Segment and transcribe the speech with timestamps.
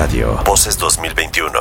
[0.00, 0.40] Radio.
[0.46, 1.58] Voces 2021.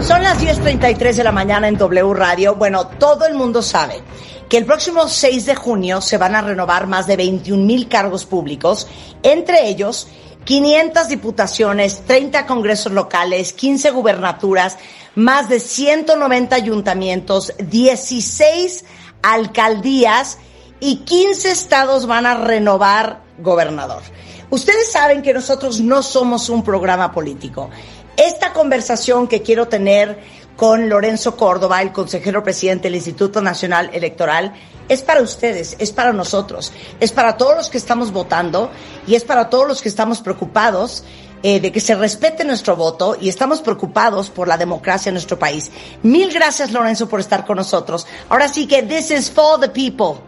[0.00, 2.54] Son las 10.33 de la mañana en W Radio.
[2.54, 4.00] Bueno, todo el mundo sabe
[4.48, 8.26] que el próximo 6 de junio se van a renovar más de 21 mil cargos
[8.26, 8.86] públicos,
[9.24, 10.06] entre ellos
[10.44, 14.78] 500 diputaciones, 30 congresos locales, 15 gubernaturas,
[15.16, 18.84] más de 190 ayuntamientos, 16
[19.22, 20.38] alcaldías
[20.80, 24.02] y 15 estados van a renovar gobernador.
[24.50, 27.70] Ustedes saben que nosotros no somos un programa político.
[28.16, 30.18] Esta conversación que quiero tener
[30.56, 34.54] con Lorenzo Córdoba, el consejero presidente del Instituto Nacional Electoral,
[34.88, 38.70] es para ustedes, es para nosotros, es para todos los que estamos votando
[39.06, 41.04] y es para todos los que estamos preocupados
[41.44, 45.38] eh, de que se respete nuestro voto y estamos preocupados por la democracia en nuestro
[45.38, 45.70] país.
[46.02, 48.06] Mil gracias, Lorenzo, por estar con nosotros.
[48.28, 50.20] Ahora sí que this is for the people.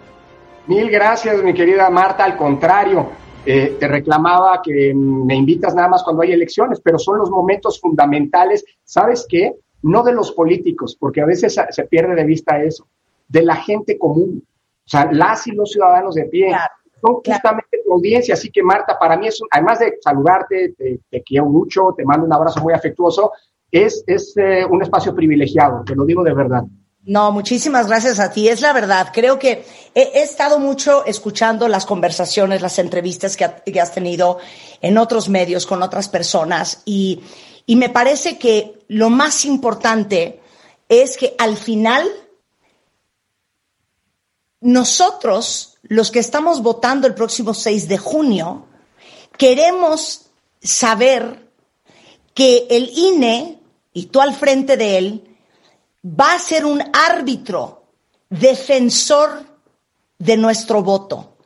[0.70, 2.22] Mil gracias, mi querida Marta.
[2.24, 3.08] Al contrario,
[3.44, 7.80] eh, te reclamaba que me invitas nada más cuando hay elecciones, pero son los momentos
[7.80, 8.64] fundamentales.
[8.84, 9.56] ¿Sabes qué?
[9.82, 12.86] No de los políticos, porque a veces se pierde de vista eso,
[13.26, 14.44] de la gente común.
[14.46, 16.54] O sea, las y los ciudadanos de pie.
[17.00, 18.34] son justamente tu audiencia.
[18.34, 22.32] Así que, Marta, para mí es, además de saludarte, te, quiero mucho, te mando un
[22.32, 23.32] abrazo muy afectuoso,
[23.72, 26.62] es, es eh, un espacio privilegiado, te lo digo de verdad.
[27.10, 28.48] No, muchísimas gracias a ti.
[28.48, 29.08] Es la verdad.
[29.12, 29.66] Creo que
[29.96, 34.38] he, estado mucho escuchando las conversaciones, las entrevistas que, has tenido
[34.80, 37.20] en otros medios con otras personas y,
[37.66, 40.40] y me parece que lo más importante
[40.88, 42.08] es que al final
[44.60, 48.66] nosotros, los que estamos votando el próximo 6 de junio,
[49.36, 50.26] queremos
[50.62, 51.50] saber
[52.34, 53.58] que el INE,
[53.92, 55.29] y tú al frente de él,
[56.04, 57.82] va a ser un árbitro
[58.28, 59.42] defensor
[60.18, 61.36] de nuestro voto.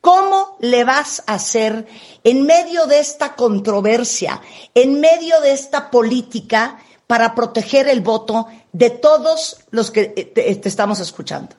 [0.00, 1.86] ¿Cómo le vas a hacer
[2.22, 4.40] en medio de esta controversia,
[4.74, 11.00] en medio de esta política para proteger el voto de todos los que te, estamos
[11.00, 11.56] escuchando?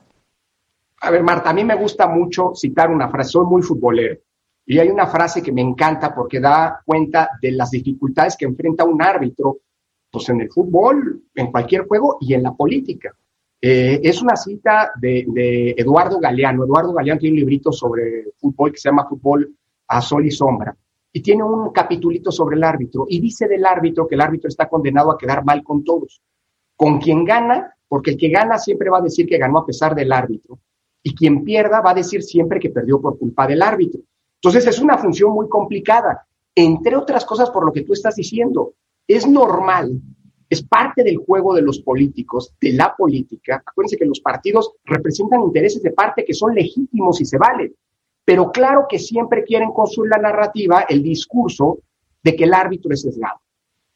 [1.00, 4.20] A ver, Marta, a mí me gusta mucho citar una frase, soy muy futbolero,
[4.64, 8.84] y hay una frase que me encanta porque da cuenta de las dificultades que enfrenta
[8.84, 9.58] un árbitro
[10.16, 13.14] pues en el fútbol, en cualquier juego y en la política.
[13.60, 16.64] Eh, es una cita de, Eduardo Galeano.
[16.64, 19.54] Eduardo Galeano tiene un librito sobre fútbol que se llama Fútbol
[19.88, 20.74] a Sol y Sombra.
[21.12, 23.04] Y tiene un capitulito sobre el árbitro.
[23.10, 26.22] Y dice del árbitro que el árbitro está condenado a quedar mal con todos.
[26.74, 29.94] Con quien gana, porque el que gana siempre va a decir que ganó a pesar
[29.94, 30.60] del árbitro.
[31.02, 34.00] Y quien pierda va a decir siempre que perdió por culpa del árbitro.
[34.36, 38.72] Entonces es una función muy complicada, entre otras cosas por lo que tú estás diciendo
[39.06, 40.00] es normal,
[40.48, 43.62] es parte del juego de los políticos, de la política.
[43.64, 47.74] Acuérdense que los partidos representan intereses de parte que son legítimos y se valen,
[48.24, 51.78] pero claro que siempre quieren construir la narrativa, el discurso
[52.22, 53.40] de que el árbitro es sesgado.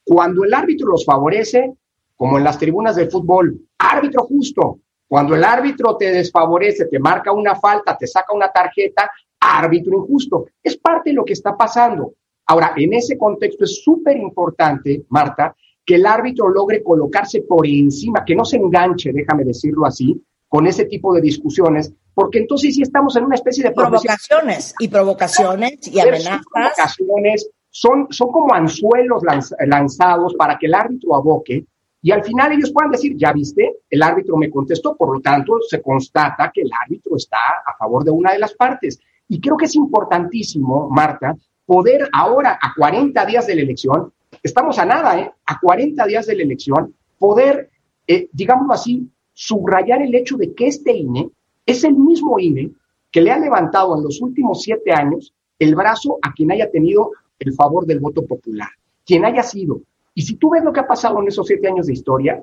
[0.05, 1.75] Cuando el árbitro los favorece,
[2.21, 4.81] como en las tribunas del fútbol, árbitro justo.
[5.09, 9.11] Cuando el árbitro te desfavorece, te marca una falta, te saca una tarjeta,
[9.41, 10.47] árbitro injusto.
[10.63, 12.13] Es parte de lo que está pasando.
[12.51, 15.55] Ahora, en ese contexto es súper importante, Marta,
[15.87, 20.67] que el árbitro logre colocarse por encima, que no se enganche, déjame decirlo así, con
[20.67, 25.87] ese tipo de discusiones, porque entonces sí estamos en una especie de provocaciones y provocaciones
[25.87, 26.45] y amenazas.
[26.53, 29.23] Provocaciones son, son como anzuelos
[29.65, 31.65] lanzados para que el árbitro aboque
[32.03, 35.61] y al final ellos puedan decir, ya viste, el árbitro me contestó, por lo tanto
[35.69, 38.99] se constata que el árbitro está a favor de una de las partes.
[39.29, 41.37] Y creo que es importantísimo, Marta,
[41.71, 45.33] poder ahora, a 40 días de la elección, estamos a nada, ¿eh?
[45.47, 47.71] a 40 días de la elección, poder,
[48.09, 51.31] eh, digámoslo así, subrayar el hecho de que este INE
[51.65, 52.73] es el mismo INE
[53.13, 57.13] que le ha levantado en los últimos siete años el brazo a quien haya tenido
[57.39, 58.71] el favor del voto popular,
[59.07, 59.81] quien haya sido.
[60.13, 62.43] Y si tú ves lo que ha pasado en esos siete años de historia,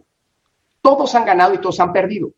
[0.81, 2.31] todos han ganado y todos han perdido.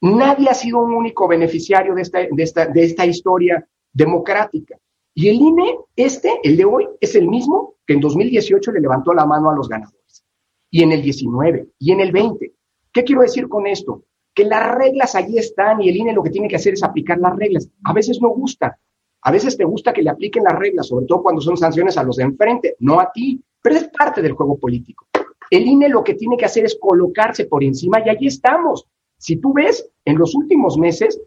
[0.00, 4.78] Nadie ha sido un único beneficiario de esta, de esta, de esta historia democrática.
[5.14, 9.12] Y el INE, este, el de hoy, es el mismo que en 2018 le levantó
[9.12, 10.24] la mano a los ganadores.
[10.70, 12.54] Y en el 19, y en el 20.
[12.92, 14.04] ¿Qué quiero decir con esto?
[14.34, 17.18] Que las reglas allí están y el INE lo que tiene que hacer es aplicar
[17.18, 17.68] las reglas.
[17.84, 18.78] A veces no gusta.
[19.22, 22.02] A veces te gusta que le apliquen las reglas, sobre todo cuando son sanciones a
[22.02, 25.06] los de enfrente, no a ti, pero es parte del juego político.
[25.50, 28.86] El INE lo que tiene que hacer es colocarse por encima y allí estamos.
[29.18, 31.20] Si tú ves, en los últimos meses,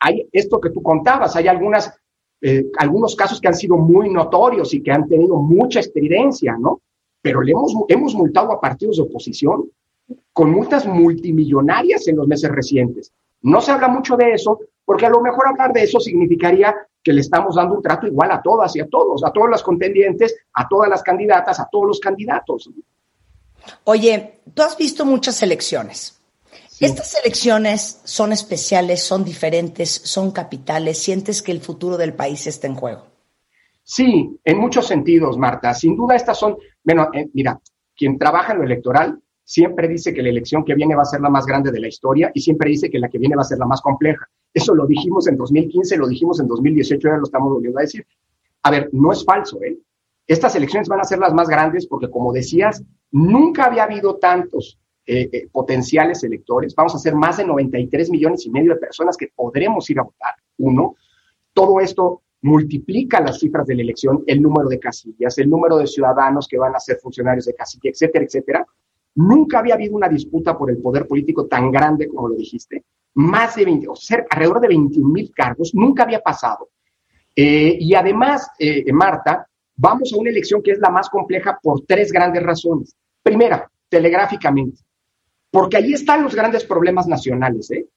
[0.00, 1.92] hay esto que tú contabas, hay algunas
[2.48, 6.80] eh, algunos casos que han sido muy notorios y que han tenido mucha estridencia, ¿no?
[7.20, 9.68] Pero le hemos, hemos multado a partidos de oposición
[10.32, 13.12] con multas multimillonarias en los meses recientes.
[13.42, 16.72] No se habla mucho de eso porque a lo mejor hablar de eso significaría
[17.02, 19.64] que le estamos dando un trato igual a todas y a todos, a todos los
[19.64, 22.70] contendientes, a todas las candidatas, a todos los candidatos.
[23.82, 26.20] Oye, tú has visto muchas elecciones.
[26.78, 30.98] Estas elecciones son especiales, son diferentes, son capitales.
[30.98, 33.06] ¿Sientes que el futuro del país está en juego?
[33.82, 35.72] Sí, en muchos sentidos, Marta.
[35.72, 37.58] Sin duda estas son, bueno, eh, mira,
[37.96, 41.20] quien trabaja en lo electoral siempre dice que la elección que viene va a ser
[41.20, 43.46] la más grande de la historia y siempre dice que la que viene va a
[43.46, 44.28] ser la más compleja.
[44.52, 48.04] Eso lo dijimos en 2015, lo dijimos en 2018, ahora lo estamos volviendo a decir.
[48.64, 49.78] A ver, no es falso, ¿eh?
[50.26, 52.82] Estas elecciones van a ser las más grandes porque, como decías,
[53.12, 54.78] nunca había habido tantos
[55.08, 56.74] eh, eh, potenciales electores.
[56.74, 60.02] Vamos a ser más de 93 millones y medio de personas que podremos ir a
[60.02, 60.34] votar.
[60.58, 60.96] Uno,
[61.52, 65.86] todo esto multiplica las cifras de la elección, el número de casillas, el número de
[65.86, 68.66] ciudadanos que van a ser funcionarios de casilla, etcétera, etcétera.
[69.14, 72.84] Nunca había habido una disputa por el poder político tan grande como lo dijiste.
[73.14, 76.70] Más de 20, o sea, alrededor de 21 mil cargos, nunca había pasado.
[77.36, 78.50] Eh, y además,
[78.92, 82.96] Marta, vamos a una elección que es la más compleja por tres grandes razones.
[83.22, 84.80] Primera, telegráficamente,
[85.56, 87.70] porque ahí están los grandes problemas nacionales.
[87.70, 87.88] ¿eh?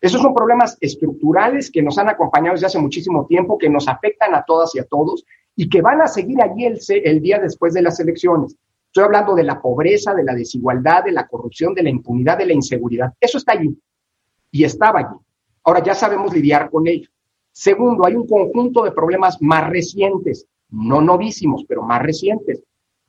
[0.00, 4.34] Esos son problemas estructurales que nos han acompañado desde hace muchísimo tiempo, que nos afectan
[4.34, 5.22] a todas y a todos
[5.54, 8.56] y que van a seguir allí el, el día después de las elecciones.
[8.86, 12.46] Estoy hablando de la pobreza, de la desigualdad, de la corrupción, de la impunidad, de
[12.46, 13.12] la inseguridad.
[13.20, 13.78] Eso está allí
[14.50, 15.18] y estaba allí.
[15.64, 17.10] Ahora ya sabemos lidiar con ello.
[17.50, 22.62] Segundo, hay un conjunto de problemas más recientes, no novísimos, pero más recientes.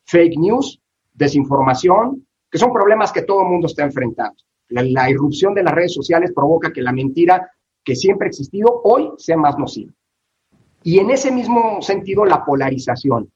[0.03, 0.81] Fake news,
[1.13, 4.37] desinformación, que son problemas que todo el mundo está enfrentando.
[4.69, 7.49] La, la, irrupción de las redes sociales provoca que la mentira
[7.83, 9.91] que siempre ha existido hoy sea más nociva.
[10.83, 13.27] Y en ese mismo sentido, la polarización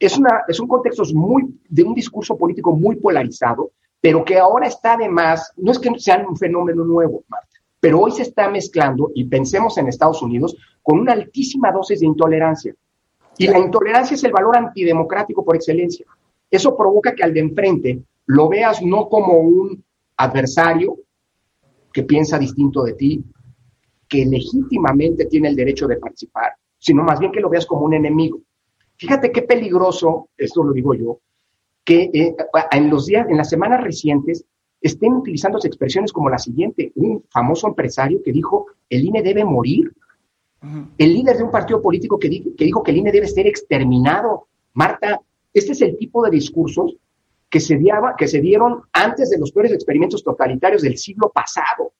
[0.00, 3.70] es, una, es un contexto muy, de un discurso político muy polarizado,
[4.00, 7.46] pero que ahora está además, no es que sea un fenómeno nuevo, Marta,
[7.78, 12.06] pero hoy se está mezclando, y pensemos en Estados Unidos, con una altísima dosis de
[12.06, 12.74] intolerancia.
[13.36, 16.04] Y la intolerancia es el valor antidemocrático por excelencia.
[16.50, 19.84] Eso provoca que al de enfrente lo veas no como un
[20.16, 20.98] adversario
[21.92, 23.24] que piensa distinto de ti,
[24.08, 27.94] que legítimamente tiene el derecho de participar, sino más bien que lo veas como un
[27.94, 28.40] enemigo.
[28.96, 31.20] Fíjate qué peligroso, esto lo digo yo,
[31.84, 32.36] que eh,
[32.72, 34.44] en los días, en las semanas recientes,
[34.80, 39.92] estén utilizando expresiones como la siguiente, un famoso empresario que dijo, el INE debe morir,
[40.98, 44.48] el líder de un partido político que, que dijo que el INE debe ser exterminado.
[44.74, 45.20] Marta,
[45.52, 46.96] este es el tipo de discursos
[47.48, 51.92] que se, diaba, que se dieron antes de los peores experimentos totalitarios del siglo pasado.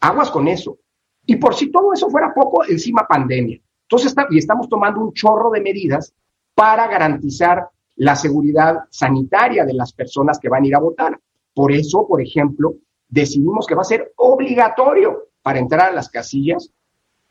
[0.00, 0.78] Aguas con eso.
[1.24, 3.60] Y por si todo eso fuera poco, encima pandemia.
[3.82, 6.12] Entonces, está, y estamos tomando un chorro de medidas
[6.54, 11.18] para garantizar la seguridad sanitaria de las personas que van a ir a votar.
[11.54, 12.74] Por eso, por ejemplo,
[13.08, 16.70] decidimos que va a ser obligatorio para entrar a las casillas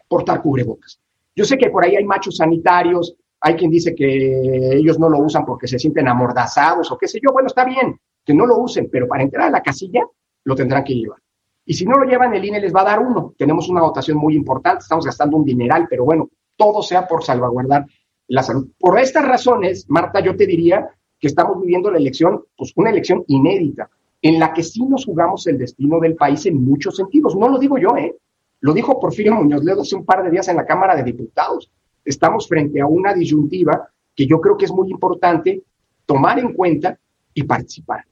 [0.07, 0.99] portar cubrebocas.
[1.35, 5.19] Yo sé que por ahí hay machos sanitarios, hay quien dice que ellos no lo
[5.19, 7.31] usan porque se sienten amordazados o qué sé yo.
[7.33, 10.05] Bueno, está bien que no lo usen, pero para entrar a la casilla
[10.43, 11.19] lo tendrán que llevar.
[11.65, 13.33] Y si no lo llevan, el INE les va a dar uno.
[13.37, 17.85] Tenemos una dotación muy importante, estamos gastando un dineral, pero bueno, todo sea por salvaguardar
[18.27, 18.69] la salud.
[18.79, 20.89] Por estas razones, Marta, yo te diría
[21.19, 23.89] que estamos viviendo la elección, pues una elección inédita,
[24.21, 27.35] en la que sí nos jugamos el destino del país en muchos sentidos.
[27.35, 28.15] No lo digo yo, ¿eh?
[28.59, 31.71] Lo dijo Porfirio Muñoz Ledo hace un par de días en la Cámara de Diputados.
[32.03, 35.63] Estamos frente a una disyuntiva que yo creo que es muy importante
[36.05, 36.99] tomar en cuenta
[37.33, 38.05] y participar,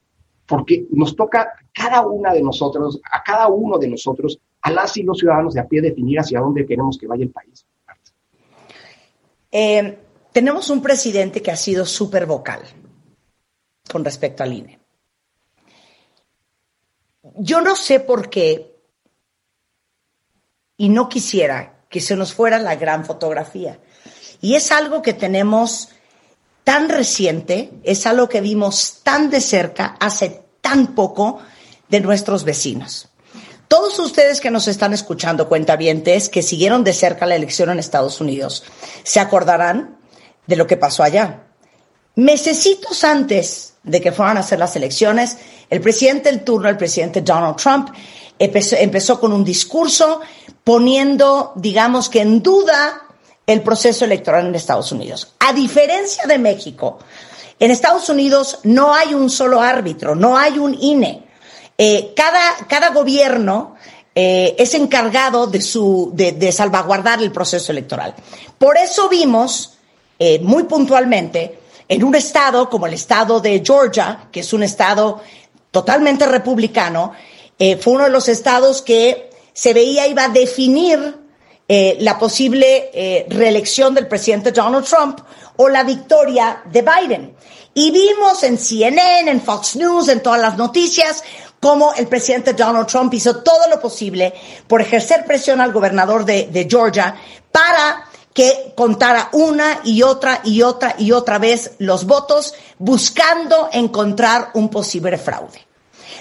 [0.46, 5.04] porque nos toca cada una de nosotros, a cada uno de nosotros, a las y
[5.04, 7.66] los ciudadanos de a pie definir hacia dónde queremos que vaya el país.
[9.52, 9.98] Eh,
[10.32, 12.62] tenemos un presidente que ha sido súper vocal
[13.92, 14.80] con respecto al INE.
[17.36, 18.76] Yo no sé por qué,
[20.78, 23.80] y no quisiera que se nos fuera la gran fotografía.
[24.42, 25.90] Y es algo que tenemos
[26.64, 31.40] tan reciente, es algo que vimos tan de cerca hace tan poco
[31.90, 33.10] de nuestros vecinos.
[33.68, 38.22] Todos ustedes que nos están escuchando, cuentavientes, que siguieron de cerca la elección en Estados
[38.22, 38.64] Unidos,
[39.04, 39.98] se acordarán
[40.48, 41.44] de lo que pasó allá.
[42.16, 45.38] Mesecitos antes de que fueran a hacer las elecciones,
[45.70, 47.90] el presidente del turno, el presidente Donald Trump,
[48.40, 50.22] empezó, con un discurso
[50.64, 53.04] poniendo, digamos que en duda,
[53.46, 55.36] el proceso electoral en Estados Unidos.
[55.40, 57.00] A diferencia de México,
[57.60, 61.24] en Estados Unidos no hay un solo árbitro, no hay un INE.
[61.78, 63.76] Eh, cada, cada gobierno
[64.16, 68.16] eh, es encargado de, su, de salvaguardar el proceso electoral.
[68.58, 69.80] Por eso vimos
[70.22, 75.22] eh, muy puntualmente en un estado como el estado de Georgia, que es un estado
[75.72, 77.14] totalmente republicano,
[77.60, 81.18] eh, fue uno de los estados que se veía iba a definir
[81.68, 85.20] eh, la posible eh, reelección del presidente Donald Trump
[85.58, 87.36] o la victoria de Biden.
[87.74, 91.22] Y vimos en CNN, en Fox News, en todas las noticias,
[91.60, 94.34] cómo el presidente Donald Trump hizo todo lo posible
[94.66, 97.16] por ejercer presión al gobernador de, de Georgia
[97.52, 104.52] para que contara una y otra y otra y otra vez los votos buscando encontrar
[104.54, 105.69] un posible fraude.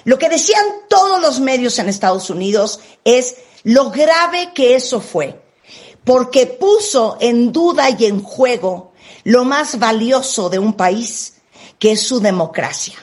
[0.05, 5.41] Lo que decían todos los medios en Estados Unidos es lo grave que eso fue,
[6.05, 8.93] porque puso en duda y en juego
[9.25, 11.41] lo más valioso de un país,
[11.79, 12.95] que es su democracia.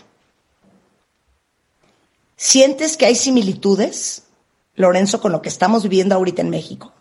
[2.35, 4.27] ¿Sientes que hay similitudes,
[4.75, 6.91] Lorenzo, con lo que estamos viviendo ahorita en México?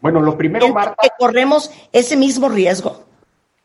[0.00, 0.96] Bueno, lo primero, Marta.
[1.00, 3.04] Que corremos ese mismo riesgo.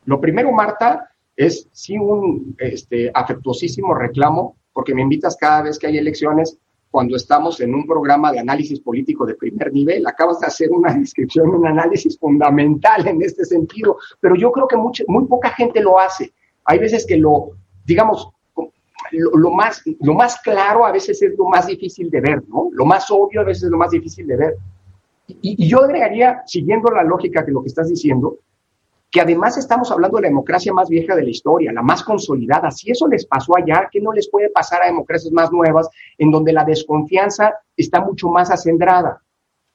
[0.05, 5.88] Lo primero, Marta, es sí un este, afectuosísimo reclamo, porque me invitas cada vez que
[5.88, 6.55] hay elecciones
[6.91, 10.05] cuando estamos en un programa de análisis político de primer nivel.
[10.05, 14.77] Acabas de hacer una descripción, un análisis fundamental en este sentido, pero yo creo que
[14.77, 16.31] mucha, muy poca gente lo hace.
[16.65, 17.53] Hay veces que lo,
[17.88, 18.29] digamos,
[19.12, 22.69] lo, más, lo más claro a veces es lo más difícil de ver, ¿no?
[22.72, 24.57] Lo más obvio a veces es lo más difícil de ver.
[25.25, 28.38] Y, y yo agregaría, siguiendo la lógica de lo que estás diciendo,
[29.10, 32.72] que además estamos hablando de la democracia más vieja de la historia, la más consolidada.
[32.72, 36.30] Si eso les pasó allá, ¿qué no les puede pasar a democracias más nuevas en
[36.30, 39.22] donde la desconfianza está mucho más acendrada?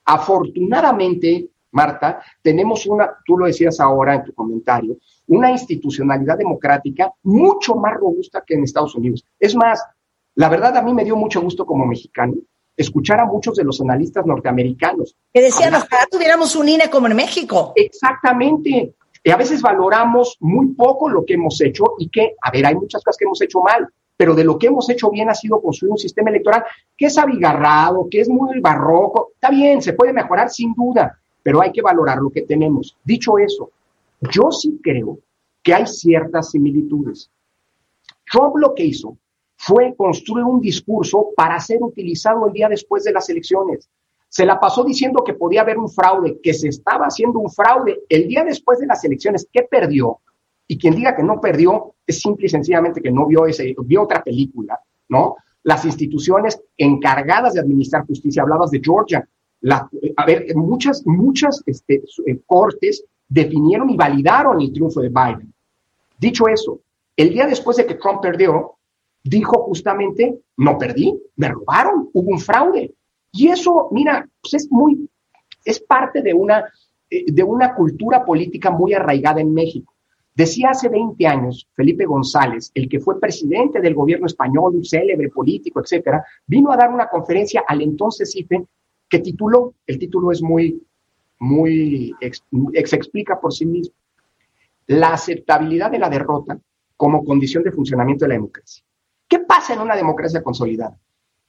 [0.05, 4.97] Afortunadamente, Marta, tenemos una, tú lo decías ahora en tu comentario,
[5.27, 9.25] una institucionalidad democrática mucho más robusta que en Estados Unidos.
[9.39, 9.83] Es más,
[10.35, 12.35] la verdad a mí me dio mucho gusto como mexicano
[12.75, 15.15] escuchar a muchos de los analistas norteamericanos.
[15.31, 17.73] Que decían, ojalá tuviéramos un INE como en México.
[17.75, 18.95] Exactamente.
[19.23, 22.75] Y a veces valoramos muy poco lo que hemos hecho y que, a ver, hay
[22.75, 23.87] muchas cosas que hemos hecho mal,
[24.17, 26.63] pero de lo que hemos hecho bien ha sido construir un sistema electoral
[26.97, 29.31] que es abigarrado, que es muy barroco.
[29.33, 32.97] Está bien, se puede mejorar sin duda, pero hay que valorar lo que tenemos.
[33.03, 33.71] Dicho eso,
[34.19, 35.19] yo sí creo
[35.63, 37.31] que hay ciertas similitudes.
[38.29, 39.17] Trump lo que hizo
[39.55, 43.89] fue construir un discurso para ser utilizado el día después de las elecciones
[44.33, 47.99] se la pasó diciendo que podía haber un fraude, que se estaba haciendo un fraude
[48.09, 50.21] el día después de las elecciones, que perdió.
[50.67, 54.01] Y quien diga que no perdió es simple y sencillamente que no vio, ese, vio
[54.01, 55.35] otra película, ¿no?
[55.61, 59.29] Las instituciones encargadas de administrar justicia, hablabas de Georgia,
[59.69, 65.53] a ver, muchas, muchas este, eh, cortes definieron y validaron el triunfo de Biden.
[66.17, 66.79] Dicho eso,
[67.15, 68.77] el día después de que Trump perdió,
[69.23, 72.95] dijo justamente, no perdí, me robaron, hubo un fraude.
[73.33, 75.09] Y eso, mira, pues es muy,
[75.65, 76.63] es parte de una,
[77.09, 79.93] eh, de una cultura política muy arraigada en México.
[80.35, 85.29] Decía hace 20 años Felipe González, el que fue presidente del gobierno español, un célebre
[85.29, 88.65] político, etcétera, vino a dar una conferencia al entonces IFE
[89.09, 90.81] que tituló, el título es muy,
[91.39, 93.95] muy, se explica por sí mismo,
[94.87, 96.57] la aceptabilidad de la derrota
[96.97, 98.83] como condición de funcionamiento de la democracia.
[99.27, 100.97] ¿Qué pasa en una democracia consolidada?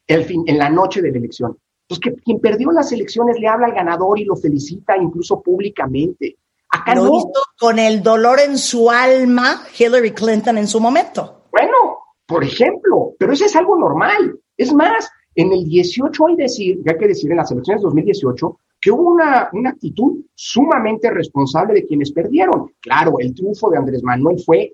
[0.07, 3.49] El fin, en la noche de la elección, pues que quien perdió las elecciones le
[3.49, 6.37] habla al ganador y lo felicita incluso públicamente.
[6.71, 11.45] Acá lo hizo con el dolor en su alma Hillary Clinton en su momento.
[11.53, 14.41] Bueno, por ejemplo, pero eso es algo normal.
[14.57, 17.87] Es más, en el 18 hay decir, ya hay que decir en las elecciones de
[17.87, 22.73] 2018, que hubo una, una actitud sumamente responsable de quienes perdieron.
[22.81, 24.73] Claro, el triunfo de Andrés Manuel fue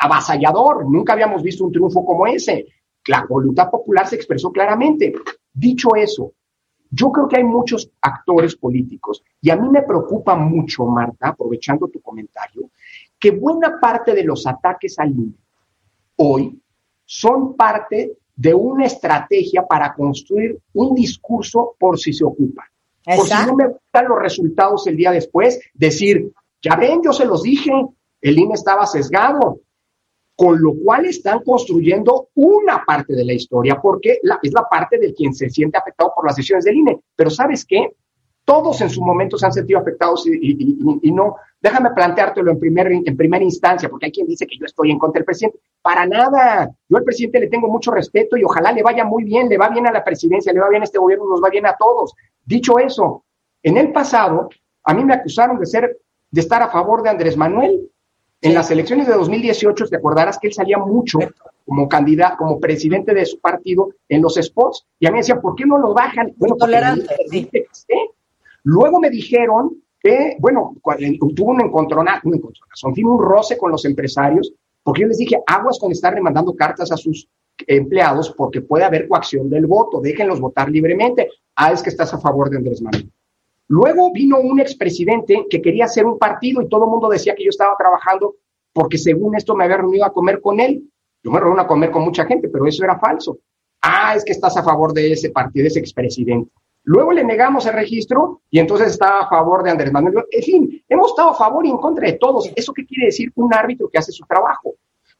[0.00, 2.66] avasallador, nunca habíamos visto un triunfo como ese.
[3.06, 5.14] La voluntad popular se expresó claramente.
[5.58, 6.32] Dicho eso,
[6.90, 11.88] yo creo que hay muchos actores políticos y a mí me preocupa mucho, Marta, aprovechando
[11.88, 12.68] tu comentario,
[13.18, 15.32] que buena parte de los ataques al INE
[16.16, 16.60] hoy
[17.06, 22.70] son parte de una estrategia para construir un discurso por si se ocupa.
[23.02, 27.24] Por si no me gustan los resultados el día después, decir, ya ven, yo se
[27.24, 27.72] los dije,
[28.20, 29.60] el INE estaba sesgado,
[30.36, 35.14] con lo cual están construyendo una parte de la historia, porque es la parte de
[35.14, 37.00] quien se siente afectado por las decisiones del INE.
[37.16, 37.96] Pero ¿sabes qué?
[38.44, 43.16] Todos en su momento se han sentido afectados y, no, déjame planteártelo en, primer, en
[43.16, 45.58] primera instancia, porque hay quien dice que yo estoy en contra del presidente.
[45.80, 46.70] Para nada.
[46.86, 49.70] Yo al presidente le tengo mucho respeto y ojalá le vaya muy bien, le va
[49.70, 52.12] bien a la presidencia, le va bien a este gobierno, nos va bien a todos.
[52.44, 53.24] Dicho eso,
[53.62, 54.50] en el pasado,
[54.84, 55.98] a mí me acusaron de ser,
[56.30, 57.90] de estar a favor de Andrés Manuel
[58.40, 61.18] en las elecciones de 2018, te acordarás que él salía mucho
[61.64, 65.40] como candidato, como presidente de su partido en los spots, y a mí me decían,
[65.40, 66.32] ¿por qué no lo bajan?
[66.36, 66.56] Bueno,
[68.62, 70.74] Luego me dijeron que, bueno,
[71.34, 74.52] tuvo un encontronazo, un encontronazo, un roce con los empresarios,
[74.82, 77.28] porque yo les dije, aguas con estar mandando cartas a sus
[77.66, 81.30] empleados porque puede haber coacción del voto, déjenlos votar libremente.
[81.56, 83.10] Ah, es que estás a favor de Andrés Manuel.
[83.68, 87.44] Luego vino un expresidente que quería hacer un partido y todo el mundo decía que
[87.44, 88.36] yo estaba trabajando
[88.72, 90.82] porque según esto me había reunido a comer con él.
[91.22, 93.38] Yo me reuní a comer con mucha gente, pero eso era falso.
[93.80, 96.50] Ah, es que estás a favor de ese partido, de ese expresidente.
[96.84, 100.24] Luego le negamos el registro y entonces estaba a favor de Andrés Manuel.
[100.30, 102.52] En fin, hemos estado a favor y en contra de todos.
[102.54, 103.32] ¿Eso qué quiere decir?
[103.34, 104.74] Un árbitro que hace su trabajo.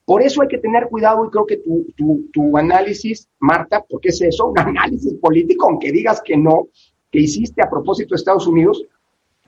[0.05, 4.11] Por eso hay que tener cuidado y creo que tu, tu, tu análisis, Marta, porque
[4.11, 6.69] es eso, un análisis político, aunque digas que no,
[7.16, 8.85] que hiciste a propósito de Estados Unidos,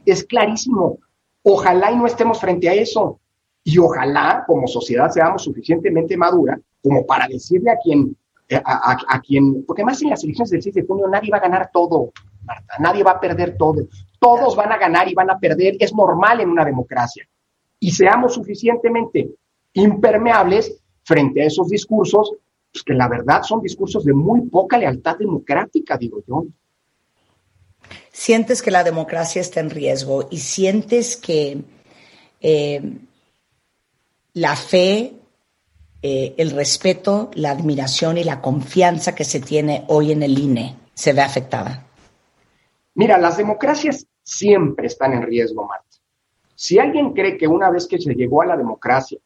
[0.07, 1.01] es clarísimo.
[1.43, 3.21] Ojalá y no estemos frente a eso.
[3.63, 8.17] Y ojalá como sociedad seamos suficientemente madura como para decirle a quien
[8.49, 11.43] eh, a, quien, porque más en las elecciones del 6 de junio nadie va a
[11.43, 12.13] ganar todo,
[12.47, 13.87] Marta, nadie va a perder todo,
[14.19, 17.29] todos van a ganar y van a perder, es normal en una democracia.
[17.79, 19.29] Y seamos suficientemente
[19.75, 22.33] impermeables frente a esos discursos,
[22.73, 26.47] pues que la verdad son discursos de muy poca lealtad democrática, digo yo.
[28.13, 31.63] Sientes que la democracia está en riesgo y sientes que
[32.41, 32.83] eh,
[34.35, 35.19] la fe
[36.01, 40.77] eh, el respeto, la admiración y la confianza que se tiene hoy en el INE
[40.95, 41.87] se ve afectada?
[42.95, 45.85] Mira, las democracias siempre están en riesgo, Marta.
[46.55, 49.19] Si alguien cree que una vez que se llegó a la democracia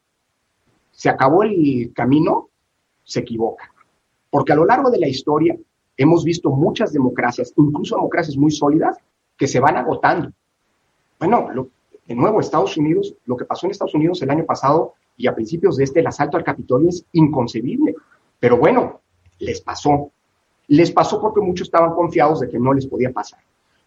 [0.90, 2.48] se acabó el camino,
[3.04, 3.70] se equivoca.
[4.30, 5.56] Porque a lo largo de la historia
[5.96, 8.98] hemos visto muchas democracias, incluso democracias muy sólidas,
[9.36, 10.30] que se van agotando.
[11.18, 11.68] Bueno,
[12.06, 15.34] de nuevo, Estados Unidos, lo que pasó en Estados Unidos el año pasado y a
[15.34, 17.94] principios de este el asalto al Capitolio es inconcebible.
[18.40, 19.00] Pero bueno,
[19.38, 20.10] les pasó.
[20.68, 23.40] Les pasó porque muchos estaban confiados de que no les podía pasar.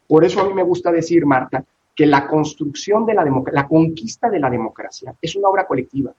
[0.07, 1.63] Por eso a mí me gusta decir, Marta,
[1.95, 6.13] que la construcción de la democracia, la conquista de la democracia es una obra colectiva.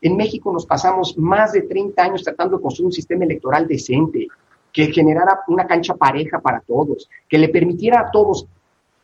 [0.00, 4.28] En México nos pasamos más de 30 años tratando de construir un sistema electoral decente,
[4.72, 8.46] que generara una cancha pareja para todos, que le permitiera a todos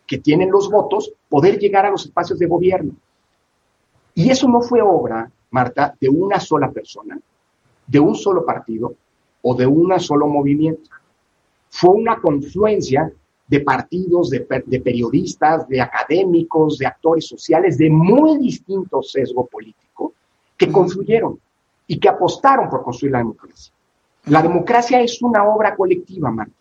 [0.07, 2.93] que tienen los votos poder llegar a los espacios de gobierno.
[4.15, 7.17] Y eso no fue obra Marta, de una sola persona,
[7.87, 8.95] de un solo partido
[9.43, 10.91] o de un solo movimiento.
[11.71, 13.13] Fue una confluencia
[13.47, 20.15] de partidos, de, periodistas, de académicos, de actores sociales de muy distinto sesgo político
[20.57, 21.39] que confluyeron
[21.87, 23.74] y que apostaron por construir la democracia.
[24.27, 26.55] La democracia es una obra colectiva, Marta.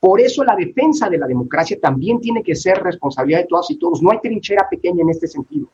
[0.00, 3.76] Por eso la defensa de la democracia también tiene que ser responsabilidad de todas y
[3.76, 4.02] todos.
[4.02, 5.66] No hay trinchera pequeña en este sentido.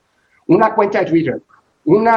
[0.47, 1.43] Una cuenta de Twitter,
[1.85, 2.09] un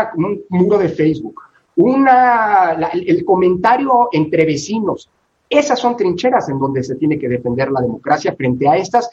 [0.50, 1.42] muro de Facebook,
[1.76, 5.10] una, el, comentario entre vecinos.
[5.50, 9.10] Esas son trincheras en donde se tiene que defender la democracia frente a estas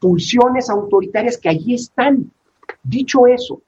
[0.00, 2.30] pulsiones autoritarias que allí están.
[2.82, 3.60] Dicho eso,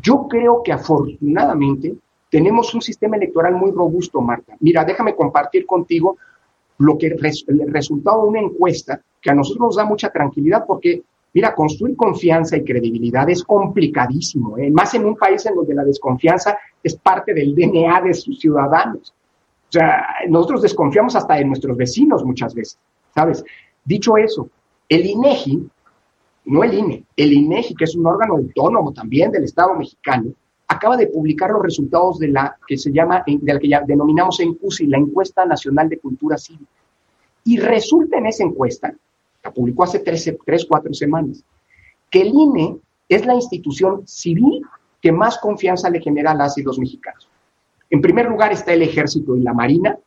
[0.00, 1.94] yo creo que afortunadamente
[2.32, 4.56] tenemos un sistema electoral muy robusto, Marta.
[4.60, 6.16] Mira, déjame compartir contigo
[6.78, 7.18] lo que el
[7.70, 11.02] resultado de una encuesta que a nosotros nos da mucha tranquilidad porque
[11.34, 14.70] Mira, construir confianza y credibilidad es complicadísimo, ¿eh?
[14.70, 19.14] más en un país en donde la desconfianza es parte del DNA de sus ciudadanos.
[19.68, 22.78] O sea, nosotros desconfiamos hasta de nuestros vecinos muchas veces,
[23.14, 23.42] ¿sabes?
[23.82, 24.50] Dicho eso,
[24.90, 25.66] el INEGI,
[26.44, 30.34] no el INE, el INEGI, que es un órgano autónomo también del Estado mexicano,
[30.72, 34.40] acaba de publicar los resultados de la que se llama, de la que ya denominamos
[34.40, 36.70] en CUSI, la Encuesta Nacional de Cultura Cívica.
[37.44, 38.94] Y resulta en esa encuesta
[39.44, 41.44] la publicó hace tres, tres, cuatro semanas,
[42.08, 42.76] que el INE
[43.08, 44.62] es la institución civil
[45.00, 47.28] que más confianza le genera a las y los mexicanos.
[47.90, 49.98] En primer lugar está el ejército y la marina,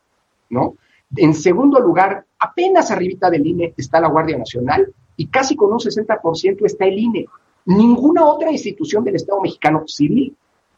[0.48, 0.76] ¿no?
[1.14, 5.78] En segundo lugar, apenas arribita del INE está la Guardia Nacional y casi con un
[5.78, 7.26] 60% está el INE.
[7.66, 10.34] Ninguna otra institución del Estado mexicano civil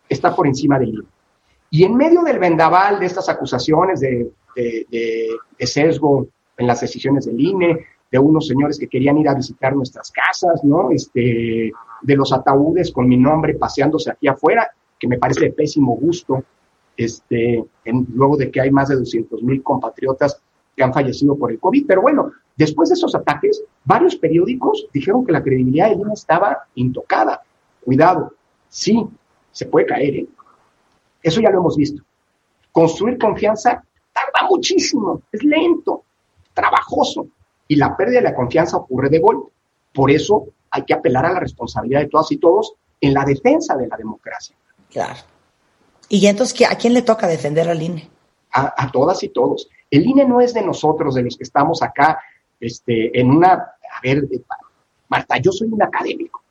[0.08, 1.06] está por encima del INE.
[1.70, 4.30] Y en medio del vendaval de estas acusaciones de,
[5.60, 10.10] sesgo en las decisiones del INE, de unos señores que querían ir a visitar nuestras
[10.10, 10.90] casas, ¿no?
[10.90, 15.94] Este, de los ataúdes con mi nombre paseándose aquí afuera, que me parece de pésimo
[15.96, 16.42] gusto,
[16.96, 20.40] este, luego de que hay más de 200 mil compatriotas
[20.74, 21.86] que han fallecido por el COVID.
[21.86, 26.64] Pero bueno, después de esos ataques, varios periódicos dijeron que la credibilidad de Lima estaba
[26.74, 27.42] intocada.
[27.84, 28.32] Cuidado,
[28.68, 29.06] sí,
[29.52, 30.26] se puede caer, ¿eh?
[31.22, 32.02] Eso ya lo hemos visto.
[32.70, 33.82] Construir confianza
[34.12, 36.04] tarda muchísimo, es lento,
[36.54, 37.26] trabajoso
[37.66, 39.52] y la pérdida de la confianza ocurre de golpe.
[39.92, 43.76] Por eso hay que apelar a la responsabilidad de todas y todos en la defensa
[43.76, 44.56] de la democracia.
[44.90, 45.20] Claro.
[46.08, 48.08] ¿Y entonces a quién le toca defender al INE?
[48.50, 49.68] A, todas y todos.
[49.90, 52.18] El INE no es de nosotros, de los que estamos acá,
[52.58, 54.24] este, en una, a ver,
[55.08, 56.42] Marta, yo soy un académico.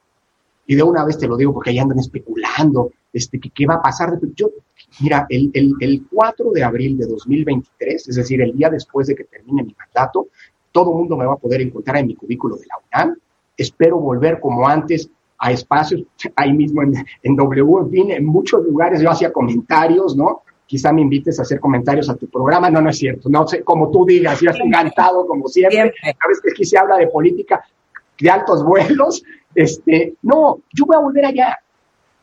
[0.67, 3.75] Y de una vez te lo digo porque ahí andan especulando, este, que qué va
[3.75, 4.19] a pasar.
[4.36, 4.51] Yo,
[4.99, 9.15] mira, el, el, el 4 de abril de 2023, es decir, el día después de
[9.15, 10.27] que termine mi mandato,
[10.73, 13.17] todo el mundo me va a poder encontrar en mi cubículo de la UNAM.
[13.56, 16.03] Espero volver como antes a espacios,
[16.36, 19.01] ahí mismo en, en W, en fin, en muchos lugares.
[19.01, 20.43] Yo hacía comentarios, ¿no?
[20.65, 23.63] Quizá me invites a hacer comentarios a tu programa, no, no es cierto, no sé,
[23.63, 27.63] como tú digas, yo estoy encantado como siempre, sabes que aquí se habla de política
[28.19, 29.23] de altos vuelos,
[29.57, 31.57] este, no, yo voy a volver allá.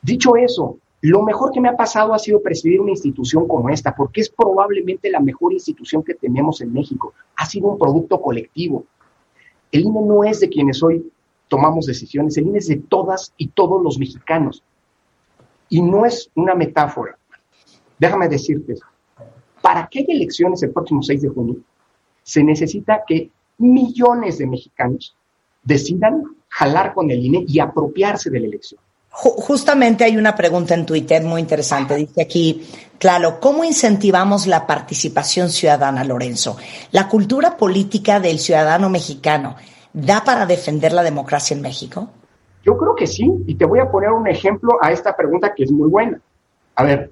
[0.01, 3.93] Dicho eso, lo mejor que me ha pasado ha sido presidir una institución como esta,
[3.93, 7.13] porque es probablemente la mejor institución que tenemos en México.
[7.35, 8.85] Ha sido un producto colectivo.
[9.69, 11.11] El INE no es de quienes hoy
[11.49, 14.63] tomamos decisiones, el INE es de todas y todos los mexicanos.
[15.67, 17.17] Y no es una metáfora.
[17.99, 18.75] Déjame decirte,
[19.61, 21.55] para que haya elecciones el próximo 6 de junio,
[22.23, 25.17] se necesita que millones de mexicanos
[25.65, 28.79] decidan jalar con el INE y apropiarse de la elección.
[29.09, 31.95] Justamente hay una pregunta en Twitter muy interesante.
[31.95, 36.57] Dice aquí, claro, ¿cómo incentivamos la participación ciudadana, Lorenzo?
[36.91, 39.55] La cultura política del ciudadano mexicano
[39.93, 42.09] da para defender la democracia en México?
[42.63, 45.63] Yo creo que sí, y te voy a poner un ejemplo a esta pregunta que
[45.63, 46.19] es muy buena.
[46.75, 47.11] A ver,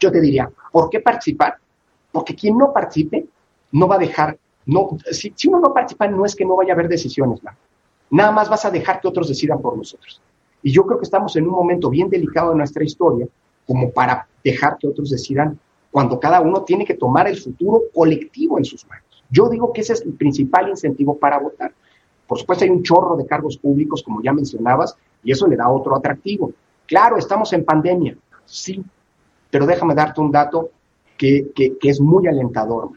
[0.00, 1.56] yo te diría, ¿por qué participar?
[2.10, 3.26] Porque quien no participe
[3.70, 6.74] no va a dejar, no, si, uno no participa no es que no vaya a
[6.74, 7.40] haber decisiones,
[8.10, 10.20] nada más vas a dejar que otros decidan por nosotros.
[10.62, 13.26] Y yo creo que estamos en un momento bien delicado de nuestra historia
[13.66, 15.58] como para dejar que otros decidan
[15.90, 19.24] cuando cada uno tiene que tomar el futuro colectivo en sus manos.
[19.30, 21.72] Yo digo que ese es el principal incentivo para votar.
[22.26, 25.68] Por supuesto, hay un chorro de cargos públicos, como ya mencionabas, y eso le da
[25.68, 26.52] otro atractivo.
[26.86, 28.82] Claro, estamos en pandemia, sí,
[29.50, 30.70] pero déjame darte un dato
[31.16, 32.90] que, es muy alentador.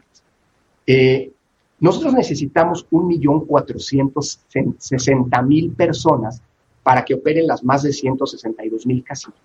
[0.86, 1.32] Eh,
[1.78, 6.40] nosotros necesitamos 1.460.000 personas
[6.82, 9.38] para que operen las más de 162 mil casillas.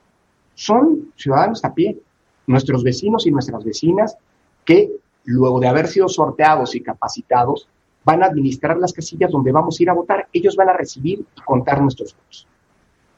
[0.54, 2.00] Son ciudadanos a pie,
[2.48, 4.16] nuestros vecinos y nuestras vecinas
[4.64, 4.92] que
[5.26, 7.68] luego de haber sido sorteados y capacitados,
[8.04, 10.28] van a administrar las casillas donde vamos a ir a votar.
[10.34, 12.48] Ellos van a recibir y contar nuestros votos.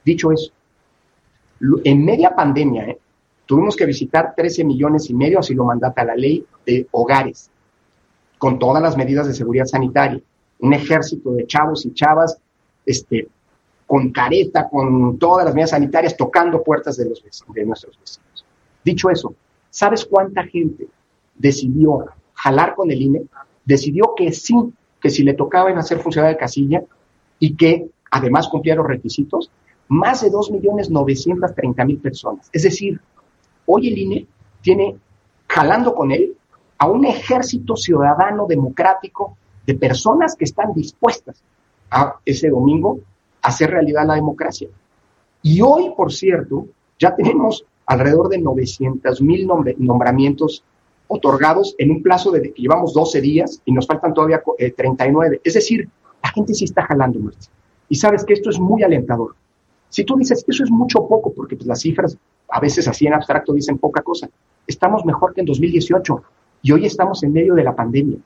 [0.04, 0.52] Dicho eso,
[1.84, 3.00] en media pandemia, ¿eh?
[3.46, 7.50] tuvimos que visitar 13 millones y medio, así lo mandata la ley, de hogares,
[8.44, 10.20] con todas las medidas de seguridad sanitaria.
[10.60, 12.38] Un ejército de chavos y chavas
[12.86, 13.30] este,
[13.88, 18.46] con careta, con todas las medidas sanitarias, tocando puertas de, los de nuestros vecinos.
[18.84, 19.34] Dicho eso,
[19.70, 20.90] ¿sabes cuánta gente
[21.36, 22.04] decidió
[22.34, 23.22] jalar con el INE?
[23.64, 24.56] Decidió que sí,
[25.00, 26.84] que si le tocaba en hacer funcionar de casilla
[27.40, 29.52] y que además cumplía los requisitos,
[29.88, 32.50] más de 2.930.000 personas.
[32.52, 33.00] Es decir,
[33.68, 34.28] hoy el INE
[34.62, 34.98] tiene
[35.48, 36.36] jalando con él
[36.84, 41.42] a un ejército ciudadano democrático de personas que están dispuestas
[41.90, 43.00] a ese domingo
[43.42, 44.68] hacer realidad la democracia.
[45.42, 46.68] Y hoy, por cierto,
[47.00, 50.66] ya tenemos alrededor de 900 mil nombramientos
[51.08, 54.44] otorgados en un plazo de que llevamos 12 días y nos faltan todavía
[54.76, 55.38] 39.
[55.38, 55.88] Eh, es decir,
[56.22, 57.18] la gente sí está jalando.
[57.88, 59.36] Y sabes que esto es muy alentador.
[59.88, 62.18] Si tú dices eso es mucho poco, porque pues, las cifras
[62.50, 64.30] a veces así en abstracto dicen poca cosa,
[64.68, 66.24] estamos mejor que en 2018
[66.64, 68.18] y hoy estamos en medio de la pandemia.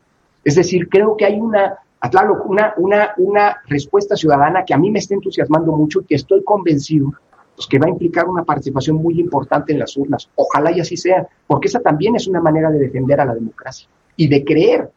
[0.45, 1.79] Es decir, creo que hay una
[2.45, 6.43] una, una, una respuesta ciudadana que a mí me está entusiasmando mucho y que estoy
[6.43, 7.13] convencido
[7.55, 10.29] pues, que va a implicar una participación muy importante en las urnas.
[10.35, 13.87] Ojalá y así sea, porque esa también es una manera de defender a la democracia
[14.15, 14.89] y de creer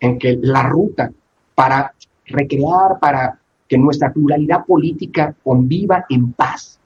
[0.00, 1.12] en que la ruta
[1.54, 1.92] para
[2.26, 6.80] recrear, para que nuestra pluralidad política conviva en paz,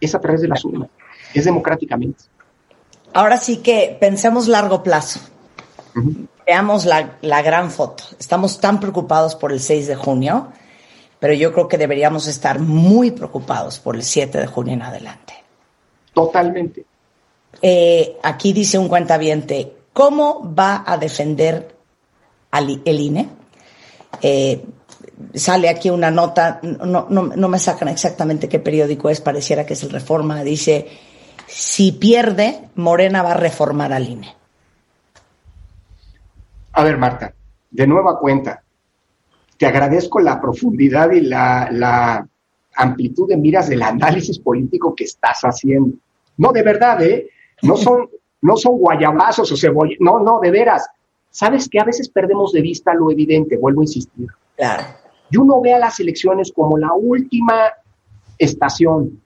[0.00, 0.88] es a través de las urnas,
[1.34, 2.24] es democráticamente.
[3.18, 5.18] Ahora sí que pensemos largo plazo
[6.46, 8.04] veamos la, la, gran foto.
[8.16, 10.52] Estamos tan preocupados por el 6 de junio,
[11.18, 15.34] pero yo creo que deberíamos estar muy preocupados por el 7 de junio en adelante.
[16.14, 16.86] Totalmente.
[17.60, 21.74] Eh, aquí dice un cuentaviente, ¿cómo va a defender
[22.52, 23.28] al, el INE?
[24.22, 24.64] Eh,
[25.34, 29.72] sale aquí una nota, no, no, no me sacan exactamente qué periódico es, pareciera que
[29.72, 30.86] es el Reforma, dice,
[31.48, 34.34] si pierde, Morena va a reformar al INE.
[36.72, 37.32] A ver, Marta,
[37.70, 38.62] de nueva cuenta,
[39.56, 42.26] te agradezco la profundidad y la,
[42.76, 45.96] amplitud de miras del análisis político que estás haciendo.
[46.36, 47.28] No, de verdad, ¿eh?
[47.62, 48.08] No son,
[48.40, 50.86] no son guayabazos o cebollas, no, no, de veras.
[51.28, 54.28] Sabes que a veces perdemos de vista lo evidente, vuelvo a insistir.
[54.56, 54.84] Claro.
[55.28, 57.64] Y uno ve a las elecciones como la última
[58.38, 59.20] estación,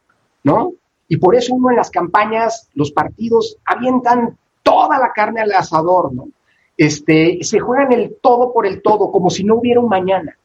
[0.44, 0.72] ¿no?
[1.08, 6.12] Y por eso uno en las campañas, los partidos avientan toda la carne al asador,
[6.12, 6.28] ¿no?
[6.76, 10.36] este, se juegan el todo por el todo, como si no hubiera un mañana.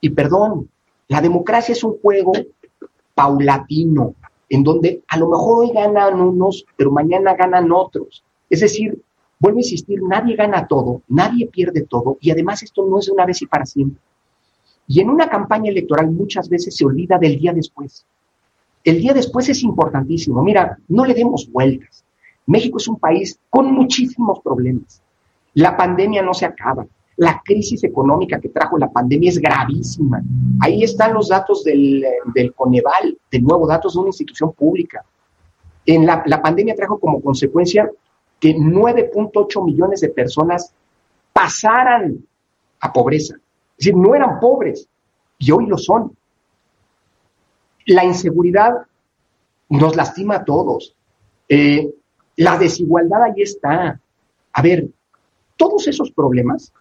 [0.00, 0.70] Y perdón,
[1.08, 2.32] la democracia es un juego
[3.14, 4.14] paulatino,
[4.48, 8.22] en donde a lo mejor hoy ganan unos, pero mañana ganan otros.
[8.48, 8.98] Es decir,
[9.38, 13.26] vuelvo a insistir, nadie gana todo, nadie pierde todo, y además esto no es una
[13.26, 14.00] vez y para siempre.
[14.88, 18.06] Y en una campaña electoral muchas veces se olvida del día después.
[18.86, 20.40] El día después es importantísimo.
[20.44, 22.04] Mira, no le demos vueltas.
[22.46, 25.02] México es un país con muchísimos problemas.
[25.54, 26.86] La pandemia no se acaba.
[27.16, 30.22] La crisis económica que trajo la pandemia es gravísima.
[30.60, 35.04] Ahí están los datos del, del Coneval, de nuevo, datos de una institución pública.
[35.84, 37.90] En la, la pandemia trajo como consecuencia
[38.38, 40.72] que 9.8 millones de personas
[41.32, 42.24] pasaran
[42.78, 43.34] a pobreza.
[43.34, 44.88] Es decir, no eran pobres
[45.38, 46.16] y hoy lo son.
[47.86, 48.86] La inseguridad
[49.68, 50.94] nos lastima a todos.
[51.48, 51.90] Eh,
[52.36, 54.00] la desigualdad ahí está.
[54.52, 54.88] A ver,
[55.56, 56.72] todos esos problemas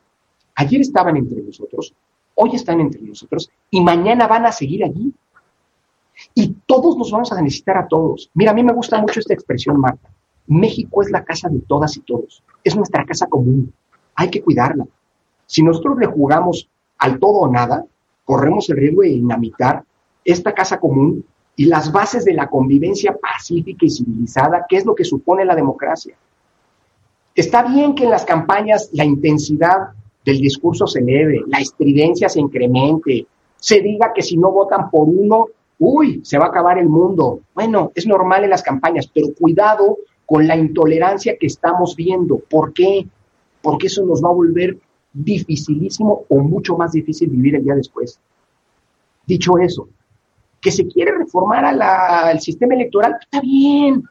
[0.55, 1.93] ayer estaban entre nosotros,
[2.35, 5.13] hoy están entre nosotros y mañana van a seguir allí.
[6.33, 8.29] Y todos nos vamos a necesitar a todos.
[8.33, 10.09] Mira, a mí me gusta mucho esta expresión, Marta.
[10.47, 12.41] México es la casa de todas y todos.
[12.63, 13.73] Es nuestra casa común.
[14.15, 14.87] Hay que cuidarla.
[15.45, 17.85] Si nosotros le jugamos al todo o nada,
[18.23, 19.83] corremos el riesgo de dinamitar
[20.25, 21.23] esta casa común
[21.55, 25.55] y las bases de la convivencia pacífica y civilizada, que es lo que supone la
[25.55, 26.15] democracia.
[27.33, 29.89] Está bien que en las campañas la intensidad
[30.25, 35.07] del discurso se eleve, la estridencia se incremente, se diga que si no votan por
[35.07, 35.47] uno,
[35.79, 37.41] uy, se va a acabar el mundo.
[37.53, 42.39] Bueno, es normal en las campañas, pero cuidado con la intolerancia que estamos viendo.
[42.39, 43.05] ¿Por qué?
[43.61, 44.77] Porque eso nos va a volver
[45.13, 48.19] dificilísimo o mucho más difícil vivir el día después.
[49.25, 49.87] Dicho eso,
[50.65, 54.03] que se quiere reformar al sistema electoral, está bien.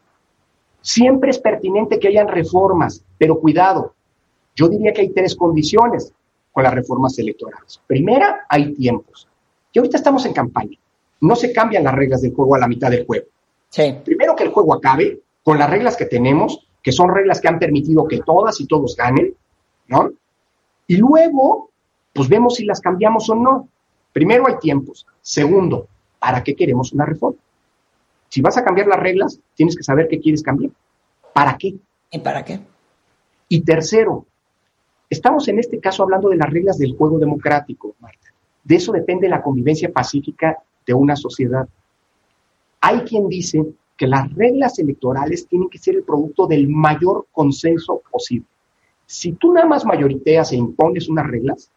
[0.80, 3.92] Siempre es pertinente que hayan reformas, pero cuidado.
[4.54, 6.12] Yo diría que hay tres condiciones
[6.52, 7.80] con las reformas electorales.
[7.88, 9.26] Primera, hay tiempos.
[9.72, 10.78] Y ahorita estamos en campaña.
[11.22, 13.26] No se cambian las reglas del juego a la mitad del juego.
[14.04, 17.58] Primero que el juego acabe con las reglas que tenemos, que son reglas que han
[17.58, 19.34] permitido que todas y todos ganen,
[19.88, 20.08] ¿no?
[20.86, 21.70] Y luego,
[22.12, 23.68] pues vemos si las cambiamos o no.
[24.12, 25.04] Primero hay tiempos.
[25.20, 25.88] Segundo,
[26.24, 27.38] ¿para qué queremos una reforma?
[28.30, 30.72] Si vas a cambiar las reglas, tienes que saber qué quieres cambiar.
[31.34, 31.74] ¿Para qué?
[32.10, 32.60] ¿Y para qué?
[33.46, 34.24] Y tercero,
[35.10, 38.28] estamos en este caso hablando de las reglas del juego democrático, Marta.
[38.62, 40.56] De eso depende la convivencia pacífica
[40.86, 41.68] de una sociedad.
[42.80, 43.62] Hay quien dice
[43.94, 48.46] que las reglas electorales tienen que ser el producto del mayor consenso posible.
[49.04, 51.70] Si tú nada más mayoriteas e impones unas reglas,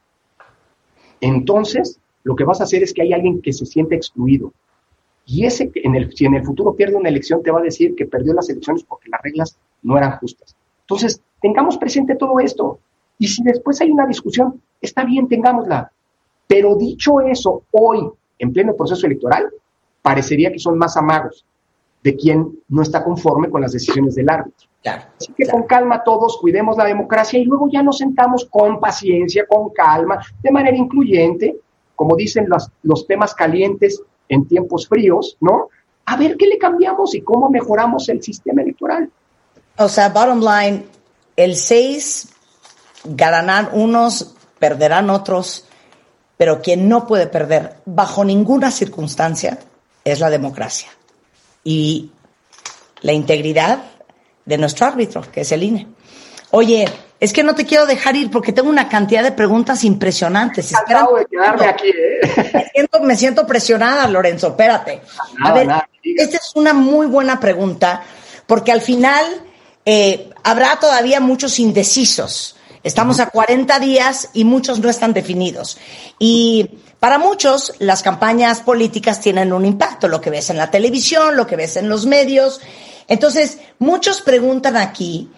[1.20, 4.52] entonces lo que vas a hacer es que hay alguien que se siente excluido.
[5.26, 7.96] Y ese, en el, si en el futuro pierde una elección, te va a decir
[7.96, 10.54] que perdió las elecciones porque las reglas no eran justas.
[10.82, 12.80] Entonces, tengamos presente todo esto.
[13.18, 15.90] Y si después hay una discusión, está bien, tengámosla.
[16.48, 18.10] Pero dicho eso, hoy,
[18.40, 19.50] en pleno proceso electoral,
[20.02, 21.46] parecería que son más amagos
[22.04, 24.68] de quien no está conforme con las decisiones del árbitro.
[24.86, 29.46] Así que con calma todos cuidemos la democracia y luego ya nos sentamos con paciencia,
[29.48, 31.56] con calma, de manera incluyente,
[31.98, 35.70] como dicen los, los temas calientes en tiempos fríos, ¿no?
[36.06, 39.10] A ver qué le cambiamos y cómo mejoramos el sistema electoral.
[39.78, 40.86] O sea, bottom line,
[41.36, 42.30] el 6
[43.04, 45.66] ganarán unos, perderán otros,
[46.38, 49.60] pero quien no puede perder bajo ninguna circunstancia
[50.06, 50.90] es la democracia
[51.64, 52.12] y
[53.02, 53.84] la integridad
[54.46, 55.88] de nuestro árbitro, que es el INE.
[56.52, 56.88] Oye,
[57.20, 60.76] es que no te quiero dejar ir porque tengo una cantidad de preguntas impresionantes.
[60.76, 62.88] Acabo de quedarme aquí, ¿eh?
[63.02, 65.02] me, siento, presionada, Lorenzo, espérate.
[65.44, 65.68] a ver,
[66.04, 68.04] esta es una muy buena pregunta
[68.46, 69.26] porque al final
[69.86, 72.56] eh, habrá todavía muchos indecisos.
[72.84, 75.78] Estamos a 40 días y muchos no están definidos.
[76.20, 81.36] Y para muchos, las campañas políticas tienen un impacto, lo que ves en la televisión,
[81.36, 82.62] lo que ves en los medios.
[83.08, 85.30] Entonces, muchos preguntan aquí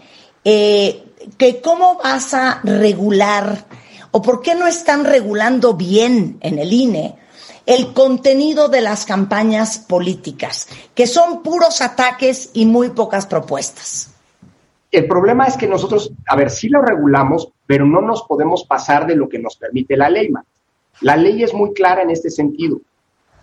[0.43, 3.65] eh, que cómo vas a regular
[4.11, 7.15] o por qué no están regulando bien en el INE
[7.65, 14.11] el contenido de las campañas políticas, que son puros ataques y muy pocas propuestas.
[14.91, 19.05] El problema es que nosotros, a ver, sí lo regulamos, pero no nos podemos pasar
[19.05, 20.31] de lo que nos permite la ley.
[21.01, 22.81] La ley es muy clara en este sentido.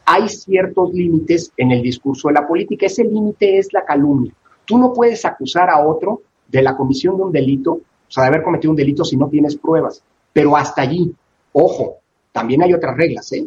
[0.05, 2.87] Hay ciertos límites en el discurso de la política.
[2.87, 4.33] Ese límite es la calumnia.
[4.65, 8.29] Tú no puedes acusar a otro de la comisión de un delito, o sea, de
[8.29, 10.03] haber cometido un delito si no tienes pruebas.
[10.33, 11.15] Pero hasta allí,
[11.53, 11.97] ojo,
[12.33, 13.33] también hay otras reglas.
[13.33, 13.47] ¿eh?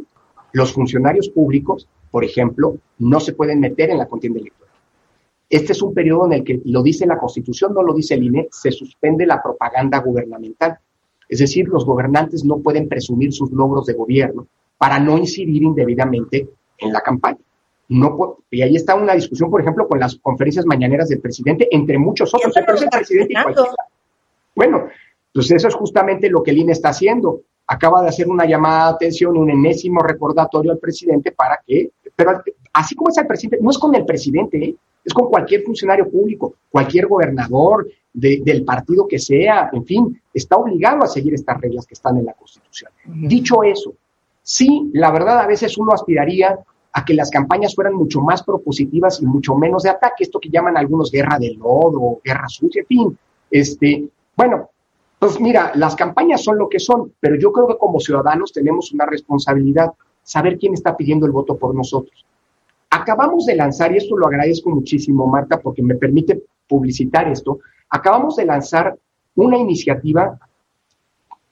[0.51, 4.73] Los funcionarios públicos, por ejemplo, no se pueden meter en la contienda electoral.
[5.49, 8.23] Este es un periodo en el que, lo dice la Constitución, no lo dice el
[8.23, 10.77] INE, se suspende la propaganda gubernamental.
[11.27, 16.49] Es decir, los gobernantes no pueden presumir sus logros de gobierno para no incidir indebidamente
[16.77, 17.39] en la campaña.
[17.89, 21.97] No, y ahí está una discusión, por ejemplo, con las conferencias mañaneras del presidente, entre
[21.97, 22.55] muchos otros.
[22.55, 23.33] El presidente
[24.55, 24.87] bueno,
[25.33, 27.41] pues eso es justamente lo que el INE está haciendo.
[27.65, 32.41] acaba de hacer una llamada de atención, un enésimo recordatorio al presidente para que, pero
[32.73, 34.75] así como es el presidente, no es con el presidente, ¿eh?
[35.03, 41.03] es con cualquier funcionario público, cualquier gobernador del partido que sea, en fin, está obligado
[41.03, 42.91] a seguir estas reglas que están en la Constitución.
[43.05, 43.93] Dicho eso,
[44.41, 46.59] sí, la verdad a veces uno aspiraría
[46.93, 50.49] a que las campañas fueran mucho más propositivas y mucho menos de ataque, esto que
[50.49, 53.17] llaman algunos guerra de lodo, guerra sucia, en fin.
[53.51, 54.69] Este, bueno,
[55.19, 58.91] pues mira, las campañas son lo que son, pero yo creo que como ciudadanos tenemos
[58.91, 59.91] una responsabilidad,
[60.23, 62.25] saber quién está pidiendo el voto por nosotros.
[62.89, 68.35] Acabamos de lanzar, y esto lo agradezco muchísimo, Marta, porque me permite publicitar esto, acabamos
[68.35, 68.97] de lanzar
[69.35, 70.39] una iniciativa,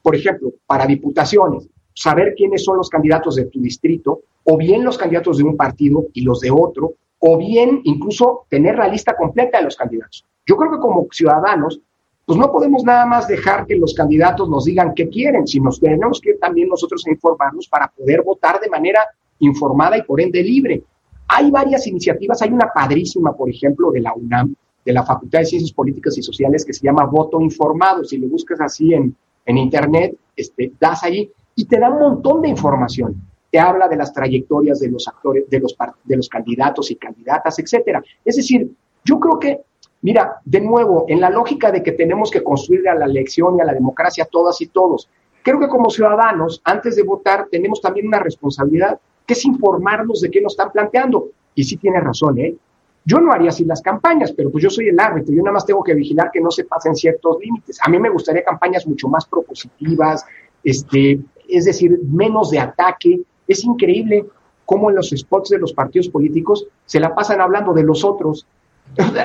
[0.03, 4.99] por ejemplo, para diputaciones, saber quiénes son los candidatos de tu distrito, o bien los
[4.99, 9.57] candidatos de un partido y los de otro, o bien incluso tener la lista completa
[9.57, 10.27] de los candidatos.
[10.45, 11.81] Yo creo que como ciudadanos,
[12.27, 16.21] pues no podemos nada más dejar que los candidatos nos digan qué quieren, sino tenemos
[16.21, 19.01] que también nosotros informarnos para poder votar de manera
[19.39, 20.83] informada y por ende libre.
[21.29, 25.47] Hay varias iniciativas, hay una padrísima, por ejemplo, de la UNAM, de la Facultad de
[25.47, 28.05] Ciencias Políticas y Sociales, que se llama Voto Informado.
[28.05, 32.43] Si lo buscas así en, en Internet, este, das ahí y te da un montón
[32.43, 33.19] de información
[33.55, 37.57] te habla de las trayectorias de los actores, de los, de los candidatos y candidatas,
[37.61, 38.03] etcétera.
[38.25, 38.69] Es decir,
[39.05, 39.61] yo creo que,
[40.03, 43.61] mira, de nuevo, en la lógica de que tenemos que construir a la elección y
[43.61, 45.09] a la democracia todas y todos,
[45.45, 50.33] creo que como ciudadanos, antes de votar, tenemos también una responsabilidad, que es informarnos de
[50.33, 51.29] qué nos están planteando.
[51.55, 52.57] Y sí tiene razón, ¿eh?
[53.05, 55.65] Yo no haría así las campañas, pero pues yo soy el árbitro, yo nada más
[55.65, 57.79] tengo que vigilar que no se pasen ciertos límites.
[57.85, 60.27] A mí me gustaría campañas mucho más propositivas,
[60.65, 64.25] este, es decir, menos de ataque, es increíble
[64.65, 68.47] cómo en los spots de los partidos políticos se la pasan hablando de los otros.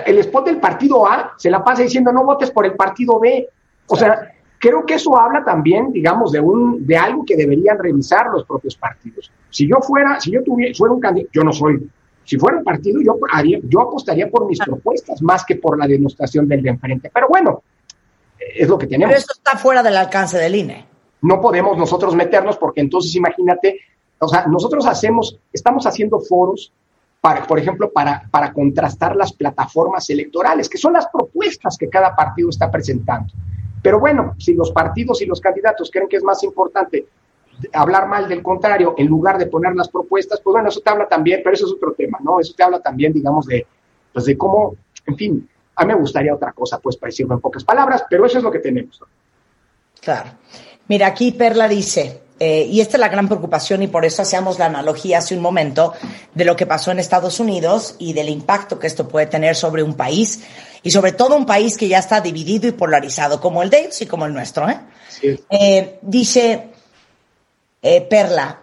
[0.05, 3.47] El spot del partido A se la pasa diciendo no votes por el partido B.
[3.88, 8.27] O sea, creo que eso habla también, digamos, de un de algo que deberían revisar
[8.27, 9.32] los propios partidos.
[9.49, 11.89] Si yo fuera, si yo tuviera, fuera un candidato, yo no soy.
[12.23, 15.88] Si fuera un partido, yo haría, yo apostaría por mis propuestas más que por la
[15.88, 17.10] demostración del de enfrente.
[17.12, 17.63] Pero bueno,
[18.38, 19.12] es lo que tenemos.
[19.12, 20.86] Pero eso está fuera del alcance del INE.
[21.21, 23.79] No podemos nosotros meternos porque entonces imagínate
[24.19, 26.71] o sea, nosotros hacemos, estamos haciendo foros,
[27.21, 32.15] para, por ejemplo, para, para contrastar las plataformas electorales, que son las propuestas que cada
[32.15, 33.34] partido está presentando.
[33.82, 37.08] Pero bueno, si los partidos y los candidatos creen que es más importante
[37.73, 41.08] hablar mal del contrario en lugar de poner las propuestas, pues bueno, eso te habla
[41.08, 42.39] también, pero eso es otro tema, ¿no?
[42.39, 43.65] Eso te habla también, digamos, de,
[44.13, 47.41] pues de cómo, en fin, a mí me gustaría otra cosa, pues para decirlo en
[47.41, 49.01] pocas palabras, pero eso es lo que tenemos.
[50.01, 50.29] Claro.
[50.88, 54.60] Mira, aquí Perla dice, eh, y esta es la gran preocupación y por eso hacíamos
[54.60, 55.93] la analogía hace un momento
[56.34, 59.84] de lo que pasó en Estados Unidos y del impacto que esto puede tener sobre
[59.84, 60.41] un país
[60.82, 64.02] y sobre todo un país que ya está dividido y polarizado como el de ellos
[64.02, 64.69] y como el nuestro.
[64.69, 64.80] ¿eh?
[65.49, 66.69] Eh, dice
[67.82, 68.60] Perla,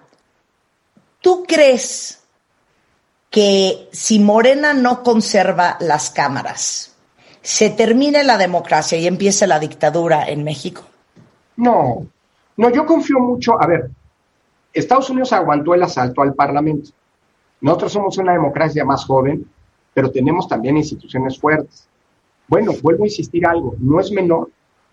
[1.21, 2.21] ¿tú crees
[3.29, 6.93] que si Morena no conserva las cámaras,
[7.43, 10.83] se termine la democracia y empiece la dictadura en México?
[11.57, 12.07] No,
[12.57, 13.91] no, yo confío mucho, a ver,
[14.73, 16.91] Estados Unidos aguantó el asalto al Parlamento.
[17.61, 19.47] Nosotros somos una democracia más joven,
[19.95, 21.89] pero tenemos también instituciones fuertes.
[22.49, 24.51] Bueno, vuelvo a insistir algo, no es menor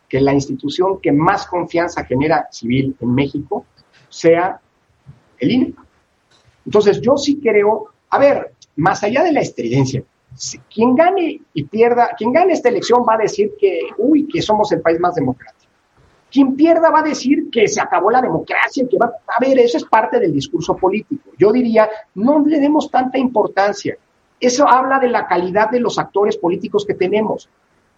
[0.07, 3.65] que la institución que más confianza genera civil en México
[4.09, 4.59] sea
[5.39, 5.73] el INE.
[6.65, 10.03] Entonces, yo sí creo, a ver, más allá de la estridencia,
[10.73, 14.71] quien gane y pierda, quien gane esta elección va a decir que, uy, que somos
[14.71, 15.62] el país más democrático.
[16.33, 19.77] Quien pierda va a decir que se acabó la democracia, que va a ver, eso
[19.77, 21.29] es parte del discurso político.
[21.37, 23.95] Yo diría, no le demos tanta importancia.
[24.39, 27.47] Eso habla de la calidad de los actores políticos que tenemos.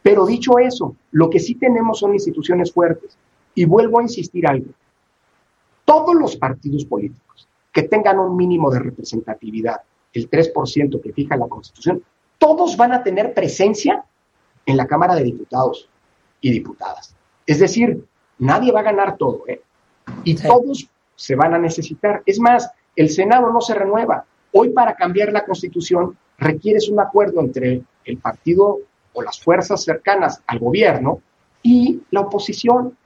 [0.03, 3.17] Pero dicho eso, lo que sí tenemos son instituciones fuertes.
[3.53, 4.67] Y vuelvo a insistir algo.
[5.85, 9.77] Todos los partidos políticos que tengan un mínimo de representatividad,
[10.11, 12.03] el 3% que fija la Constitución,
[12.37, 14.03] todos van a tener presencia
[14.65, 15.87] en la Cámara de Diputados
[16.41, 17.15] y Diputadas.
[17.45, 18.03] Es decir,
[18.39, 19.61] Nadie va a ganar todo, ¿eh?
[20.23, 22.21] Y todos se van a necesitar.
[22.25, 24.25] Es más, el Senado no se renueva.
[24.51, 28.79] Hoy para cambiar la Constitución requieres un acuerdo entre el partido
[29.13, 31.21] o las fuerzas cercanas al gobierno
[31.63, 32.97] y la oposición.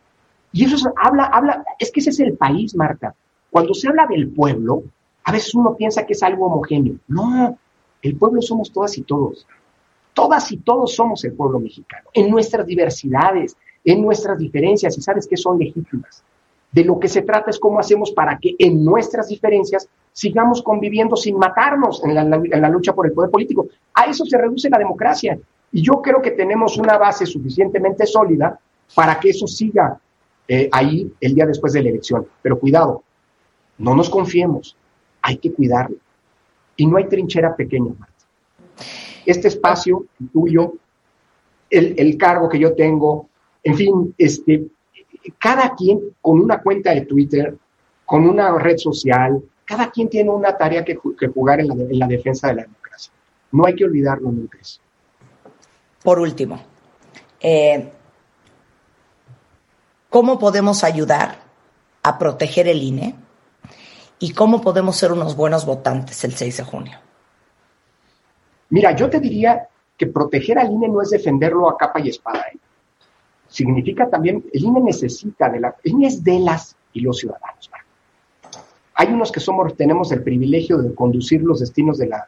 [0.52, 3.14] Y eso habla, habla, es que ese es el país, Marta.
[3.52, 4.84] Cuando se habla del pueblo,
[5.30, 6.96] A veces uno piensa que es algo homogéneo.
[7.08, 7.56] No,
[8.02, 9.46] el pueblo somos todas y todos.
[10.14, 13.56] Todas y todos somos el pueblo mexicano, en nuestras diversidades,
[13.90, 16.24] en nuestras diferencias, y sabes que son legítimas.
[16.72, 21.16] De lo que se trata es cómo hacemos para que en nuestras diferencias sigamos conviviendo
[21.16, 23.68] sin matarnos en la, lucha por el poder político.
[23.96, 25.40] A eso se reduce la democracia.
[25.72, 28.60] Y yo creo que tenemos una base suficientemente sólida
[28.94, 30.00] para que eso siga
[30.48, 32.28] eh, ahí el día después de la elección.
[32.44, 33.02] Pero cuidado,
[33.80, 34.78] no nos confiemos,
[35.24, 35.98] hay que cuidarlo.
[36.76, 38.14] Y no hay trinchera pequeña, Marta.
[39.26, 40.74] Este espacio tuyo,
[41.72, 43.30] el, el cargo que yo tengo,
[43.64, 44.68] en fin, este,
[45.38, 47.58] cada quien con una cuenta de Twitter,
[48.06, 52.56] con una red social, cada quien tiene una tarea que, jugar en la, defensa de
[52.56, 53.14] la democracia.
[53.52, 54.82] No hay que olvidarlo nunca eso.
[56.04, 56.60] Por último,
[57.40, 57.92] eh,
[60.10, 61.38] ¿cómo podemos ayudar
[62.02, 63.16] a proteger el INE?
[64.20, 66.98] ¿Y cómo podemos ser unos buenos votantes el 6 de junio?
[68.70, 72.46] Mira, yo te diría que proteger al INE no es defenderlo a capa y espada.
[72.54, 72.58] ¿eh?
[73.50, 77.70] Significa también, el INE necesita de la, INE es de las y los ciudadanos.
[78.96, 82.28] Hay unos que somos, tenemos el privilegio de conducir los destinos de la,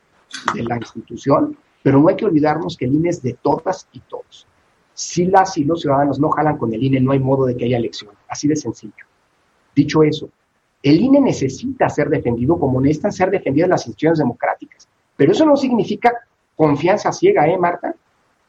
[0.54, 4.00] de la institución, pero no hay que olvidarnos que el INE es de todas y
[4.02, 4.48] todos.
[4.94, 7.66] Si las y los ciudadanos no jalan con el INE, no hay modo de que
[7.66, 8.12] haya elección.
[8.28, 9.06] Así de sencillo.
[9.76, 10.30] Dicho eso,
[10.84, 14.88] el INE necesita ser defendido como necesitan ser defendidas las instituciones democráticas.
[15.16, 16.14] Pero eso no significa
[16.56, 17.96] confianza ciega, ¿eh, Marta?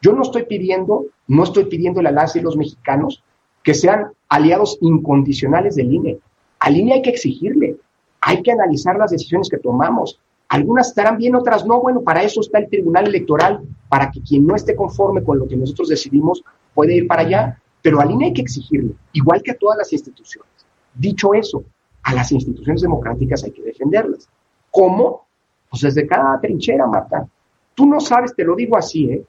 [0.03, 3.23] Yo no estoy pidiendo, no estoy pidiendo a las y los mexicanos
[3.63, 6.19] que sean aliados incondicionales del INE.
[6.59, 7.77] Al INE hay que exigirle,
[8.21, 10.21] hay que analizar las decisiones que tomamos.
[10.49, 11.81] Algunas estarán bien, otras no.
[11.81, 15.47] Bueno, para eso está el Tribunal Electoral, para que quien no esté conforme con lo
[15.47, 16.43] que nosotros decidimos
[16.75, 17.59] puede ir para allá.
[17.81, 20.51] Pero al INE hay que exigirle, igual que a todas las instituciones.
[20.95, 21.65] Dicho eso,
[22.03, 24.29] a las instituciones democráticas hay que defenderlas.
[24.71, 25.27] ¿Cómo?
[25.71, 27.27] Pues desde cada trinchera, Marta.
[27.75, 29.25] Tú no sabes, te lo digo así, ¿eh?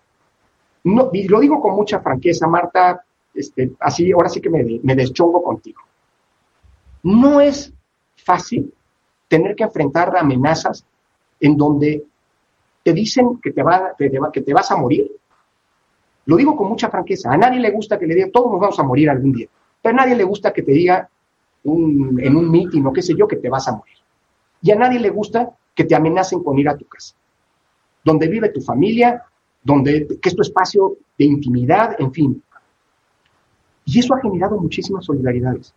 [0.83, 3.03] No, y lo digo con mucha franqueza, Marta,
[3.33, 5.81] este, así, ahora sí que me, deschongo contigo.
[7.03, 7.73] No es
[8.15, 8.73] fácil
[9.27, 10.85] tener que enfrentar amenazas
[11.39, 12.03] en donde
[12.83, 15.09] te dicen que te, vas a morir.
[16.25, 17.31] Lo digo con mucha franqueza.
[17.31, 19.47] A nadie le gusta que le diga, todos nos vamos a morir algún día.
[19.81, 21.09] Pero a nadie le gusta que te diga
[21.63, 23.97] en un mitin o qué sé yo que te vas a morir.
[24.61, 27.15] Y a nadie le gusta que te amenacen con ir a tu casa,
[28.03, 29.25] donde vive tu familia,
[29.63, 32.43] donde, que es espacio de intimidad, en fin.
[33.85, 35.73] Y eso ha generado muchísimas solidaridades.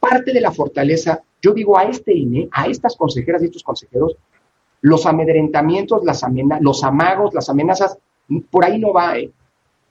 [0.00, 4.16] Parte de la fortaleza, yo digo a este INE, a estas consejeras y estos consejeros,
[4.80, 6.24] los amedrentamientos, las
[6.60, 7.96] los amagos, las amenazas,
[8.50, 9.18] por ahí no va.
[9.18, 9.30] ¿eh?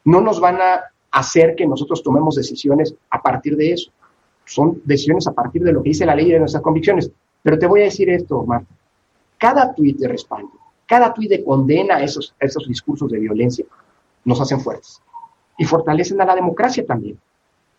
[0.05, 0.81] No nos van a
[1.11, 3.91] hacer que nosotros tomemos decisiones a partir de eso.
[4.45, 7.09] Son decisiones a partir de lo que dice la ley y de nuestras convicciones.
[7.41, 8.73] Pero te voy a decir esto, Marta.
[9.37, 10.51] Cada tuit de respaldo,
[10.91, 13.63] cada tuit de condena esos, esos discursos de violencia
[14.25, 15.01] nos hacen fuertes
[15.57, 17.17] y fortalecen a la democracia también,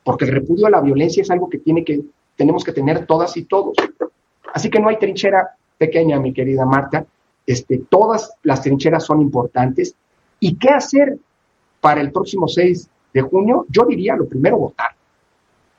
[0.03, 2.01] porque el repudio a la violencia es algo que, tiene que
[2.37, 3.77] tenemos que tener todas y todos.
[4.55, 7.05] Así que no hay trinchera pequeña, mi querida Marta,
[7.47, 9.95] este, todas las trincheras son importantes.
[10.41, 11.19] ¿Y qué hacer
[11.83, 13.67] para el próximo 6 de junio?
[13.69, 14.93] Yo diría lo primero, votar.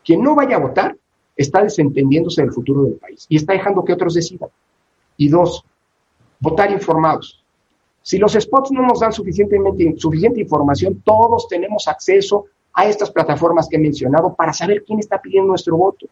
[0.05, 0.95] Quien no vaya a votar
[1.35, 4.49] está desentendiéndose del futuro del país y está dejando que otros decidan.
[5.17, 5.65] Y dos,
[6.43, 7.41] votar informados.
[8.01, 13.69] Si los spots no nos dan suficientemente, suficiente información, todos tenemos acceso a estas plataformas
[13.69, 16.05] que he mencionado para saber quién está pidiendo nuestro voto.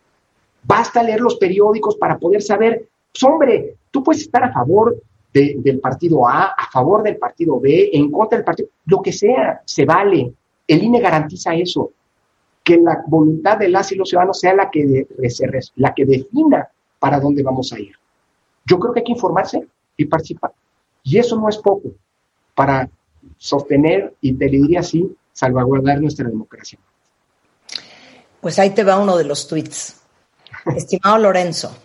[0.64, 4.96] Basta leer los periódicos para poder saber, pues, hombre, tú puedes estar a favor
[5.34, 9.62] del partido A, a favor del partido B, en contra del partido, lo que sea,
[9.66, 10.34] se vale.
[10.66, 11.92] El INE garantiza eso,
[12.64, 15.08] que la voluntad de las y los ciudadanos sea la que,
[15.76, 16.70] la que defina
[17.00, 17.94] para dónde vamos a ir.
[18.66, 19.68] Yo creo que hay que informarse,
[20.02, 20.52] y participar.
[21.04, 21.94] Y eso no es poco
[22.56, 22.90] para
[23.38, 26.78] sostener, y te diría así, salvaguardar nuestra democracia.
[28.40, 29.96] Pues ahí te va uno de los tweets.
[30.76, 31.76] Estimado Lorenzo,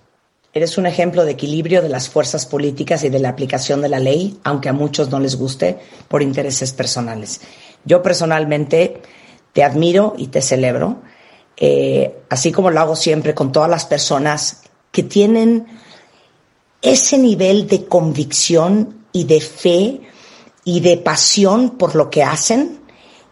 [0.52, 4.00] eres un ejemplo de equilibrio de las fuerzas políticas y de la aplicación de la
[4.00, 7.40] ley, aunque a muchos no les guste por intereses personales.
[7.84, 9.00] Yo personalmente
[9.52, 11.02] te admiro y te celebro,
[11.56, 15.66] eh, así como lo hago siempre con todas las personas que tienen
[16.86, 20.00] ese nivel de convicción y de fe
[20.64, 22.80] y de pasión por lo que hacen,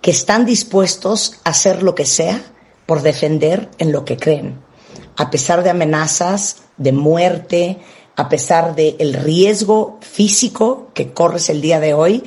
[0.01, 2.43] que están dispuestos a hacer lo que sea
[2.85, 4.61] por defender en lo que creen,
[5.17, 7.79] a pesar de amenazas, de muerte,
[8.17, 12.25] a pesar del el riesgo físico que corres el día de hoy,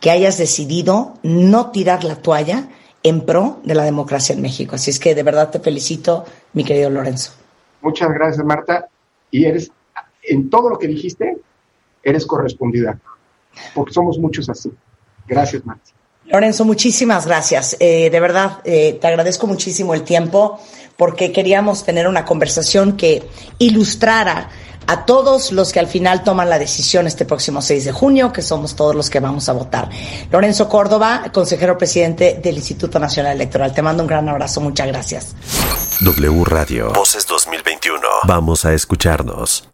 [0.00, 2.68] que hayas decidido no tirar la toalla
[3.04, 4.74] en pro de la democracia en México.
[4.74, 7.32] Así es que de verdad te felicito, mi querido Lorenzo.
[7.80, 8.88] Muchas gracias, Marta.
[9.30, 9.70] Y eres
[10.28, 11.36] en todo lo que dijiste,
[12.02, 12.98] eres correspondida,
[13.74, 14.72] porque somos muchos así.
[15.26, 15.92] Gracias, Marti.
[16.26, 17.76] Lorenzo, muchísimas gracias.
[17.80, 20.58] Eh, de verdad, eh, te agradezco muchísimo el tiempo
[20.96, 24.48] porque queríamos tener una conversación que ilustrara
[24.86, 28.42] a todos los que al final toman la decisión este próximo 6 de junio, que
[28.42, 29.88] somos todos los que vamos a votar.
[30.30, 33.72] Lorenzo Córdoba, consejero presidente del Instituto Nacional Electoral.
[33.72, 34.60] Te mando un gran abrazo.
[34.60, 35.34] Muchas gracias.
[36.00, 36.92] W Radio.
[36.92, 38.00] Voces 2021.
[38.26, 39.73] Vamos a escucharnos.